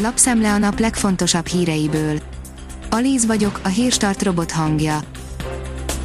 [0.00, 2.18] Lapszemle a nap legfontosabb híreiből.
[2.90, 5.00] Alíz vagyok, a hírstart robot hangja.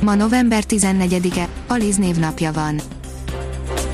[0.01, 2.81] Ma november 14-e, Alíz névnapja van.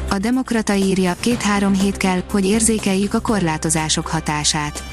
[0.10, 4.84] A Demokrata írja, két-három hét kell, hogy érzékeljük a korlátozások hatását.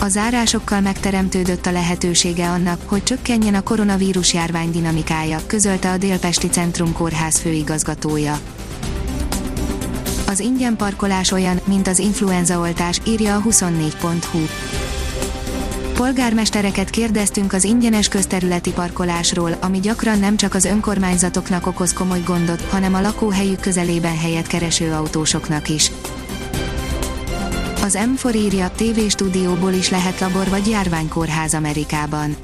[0.00, 6.48] A zárásokkal megteremtődött a lehetősége annak, hogy csökkenjen a koronavírus járvány dinamikája, közölte a Délpesti
[6.48, 8.38] Centrum Kórház főigazgatója.
[10.26, 14.38] Az ingyen parkolás olyan, mint az influenzaoltás, írja a 24.hu.
[15.94, 22.62] Polgármestereket kérdeztünk az ingyenes közterületi parkolásról, ami gyakran nem csak az önkormányzatoknak okoz komoly gondot,
[22.62, 25.90] hanem a lakóhelyük közelében helyet kereső autósoknak is.
[27.82, 32.36] Az M4 írja, TV stúdióból is lehet labor vagy járványkórház Amerikában.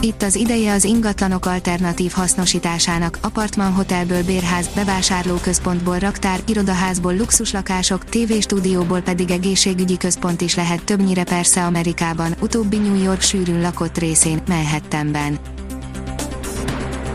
[0.00, 8.02] Itt az ideje az ingatlanok alternatív hasznosításának, apartman hotelből bérház, bevásárlóközpontból raktár, irodaházból luxuslakások,
[8.40, 14.42] stúdióból pedig egészségügyi központ is lehet többnyire persze Amerikában, utóbbi New York sűrűn lakott részén,
[14.48, 15.38] Manhattanben.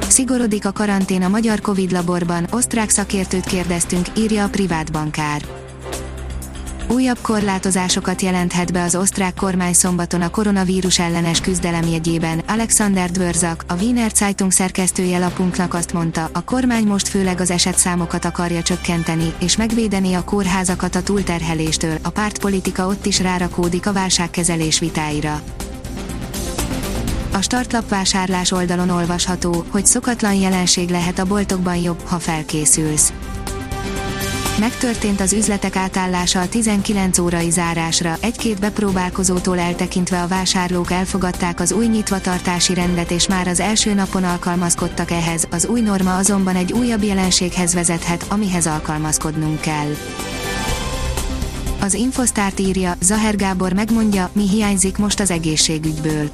[0.08, 5.42] Szigorodik a karantén a magyar Covid laborban, osztrák szakértőt kérdeztünk, írja a privát bankár.
[6.88, 12.42] Újabb korlátozásokat jelenthet be az osztrák kormány szombaton a koronavírus ellenes küzdelem jegyében.
[12.48, 18.26] Alexander Dvorzak, a Wiener Zeitung szerkesztője lapunknak azt mondta, a kormány most főleg az esetszámokat
[18.26, 24.80] akarja csökkenteni, és megvédeni a kórházakat a túlterheléstől, a pártpolitika ott is rárakódik a válságkezelés
[24.80, 25.42] vitáira.
[27.34, 33.14] A startlap vásárlás oldalon olvasható, hogy szokatlan jelenség lehet a boltokban jobb, ha felkészülsz
[34.64, 41.72] Megtörtént az üzletek átállása a 19 órai zárásra, egy-két bepróbálkozótól eltekintve a vásárlók elfogadták az
[41.72, 46.72] új nyitvatartási rendet és már az első napon alkalmazkodtak ehhez, az új norma azonban egy
[46.72, 49.96] újabb jelenséghez vezethet, amihez alkalmazkodnunk kell.
[51.82, 56.30] Az Infosztárt írja, Zaher Gábor megmondja, mi hiányzik most az egészségügyből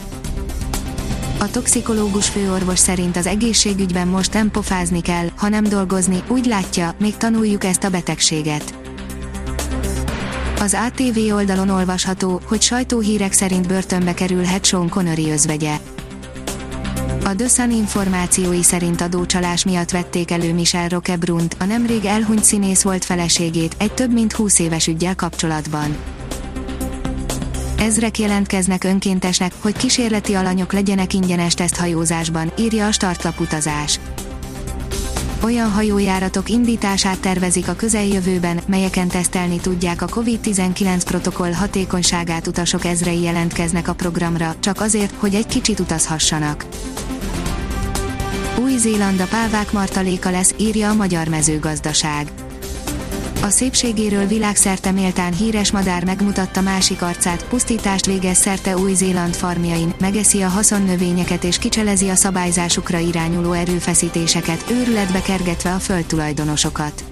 [1.39, 7.17] a toxikológus főorvos szerint az egészségügyben most nem pofázni kell, hanem dolgozni, úgy látja, még
[7.17, 8.73] tanuljuk ezt a betegséget.
[10.59, 15.77] Az ATV oldalon olvasható, hogy sajtóhírek szerint börtönbe kerülhet Sean Connery özvegye.
[17.23, 22.81] A The Sun információi szerint adócsalás miatt vették elő Michelle Roquebrunt, a nemrég elhunyt színész
[22.81, 25.97] volt feleségét, egy több mint 20 éves ügyel kapcsolatban.
[27.79, 33.99] Ezrek jelentkeznek önkéntesnek, hogy kísérleti alanyok legyenek ingyenes teszthajózásban, írja a startlap utazás.
[35.43, 43.21] Olyan hajójáratok indítását tervezik a közeljövőben, melyeken tesztelni tudják a COVID-19 protokoll hatékonyságát utasok ezrei
[43.21, 46.65] jelentkeznek a programra, csak azért, hogy egy kicsit utazhassanak.
[48.61, 52.31] Új-Zéland a pálvák martaléka lesz, írja a Magyar Mezőgazdaság
[53.41, 60.41] a szépségéről világszerte méltán híres madár megmutatta másik arcát, pusztítást végez szerte Új-Zéland farmjain, megeszi
[60.41, 67.03] a haszonnövényeket és kicselezi a szabályzásukra irányuló erőfeszítéseket, őrületbe kergetve a földtulajdonosokat.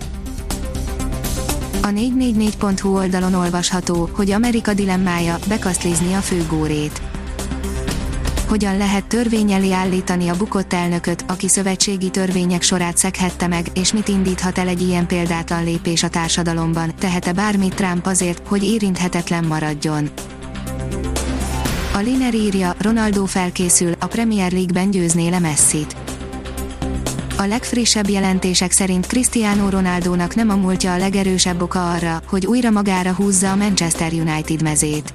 [1.82, 7.02] A 444.hu oldalon olvasható, hogy Amerika dilemmája, bekaszlizni a főgórét
[8.48, 13.94] hogyan lehet törvény elé állítani a bukott elnököt, aki szövetségi törvények sorát szeghette meg, és
[13.94, 19.44] mit indíthat el egy ilyen példátlan lépés a társadalomban, tehet-e bármit Trump azért, hogy érinthetetlen
[19.44, 20.10] maradjon.
[21.94, 25.96] A Liner írja, Ronaldo felkészül, a Premier League-ben győzné le Messi-t.
[27.38, 32.70] A legfrissebb jelentések szerint Cristiano Ronaldónak nem a múltja a legerősebb oka arra, hogy újra
[32.70, 35.14] magára húzza a Manchester United mezét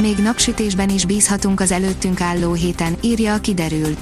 [0.00, 3.96] még napsütésben is bízhatunk az előttünk álló héten, írja a kiderül.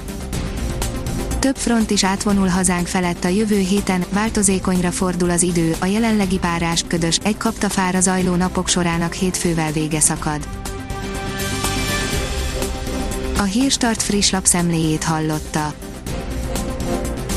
[1.39, 6.37] Több front is átvonul hazánk felett a jövő héten, változékonyra fordul az idő, a jelenlegi
[6.37, 10.47] párás, ködös, egy kaptafára zajló napok sorának hétfővel vége szakad.
[13.37, 15.73] A Hírstart friss lapszemléjét hallotta.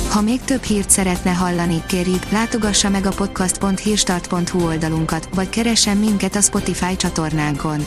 [0.08, 6.36] Ha még több hírt szeretne hallani, kérjük, látogassa meg a podcast.hírstart.hu oldalunkat, vagy keressen minket
[6.36, 7.86] a Spotify csatornánkon